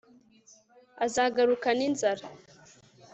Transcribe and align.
Azagaruka 1.05 1.67
ninzara 1.77 2.25